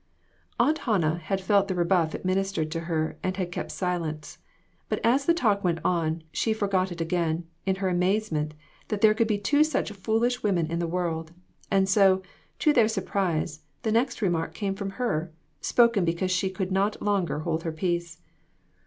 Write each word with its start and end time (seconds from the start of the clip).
Aunt 0.59 0.79
Hannah 0.79 1.19
had 1.19 1.39
felt 1.39 1.67
the 1.67 1.75
rebuff 1.75 2.15
administered 2.15 2.71
to 2.71 2.79
her 2.79 3.19
and 3.21 3.37
had 3.37 3.51
kept 3.51 3.71
silence, 3.71 4.39
but 4.89 4.99
as 5.03 5.27
the 5.27 5.33
talk 5.35 5.63
went 5.63 5.77
on 5.85 6.23
she 6.31 6.53
forgot 6.53 6.91
it 6.91 6.99
again, 6.99 7.47
in 7.67 7.75
her 7.75 7.87
amazement 7.87 8.55
that 8.87 9.01
there 9.01 9.13
could 9.13 9.27
be 9.27 9.37
two 9.37 9.63
such 9.63 9.91
foolish 9.91 10.41
women 10.41 10.65
in 10.71 10.79
the 10.79 10.87
world, 10.87 11.33
and 11.69 11.87
so, 11.87 12.23
to 12.57 12.73
their 12.73 12.87
surprise, 12.87 13.61
the 13.83 13.91
next 13.91 14.23
remark 14.23 14.55
came 14.55 14.73
from 14.73 14.89
her, 14.97 15.31
spoken 15.59 16.03
because 16.03 16.31
she 16.31 16.49
could 16.49 16.71
not 16.71 16.99
longer 16.99 17.41
hold 17.41 17.61
her 17.61 17.71
peace. 17.71 18.17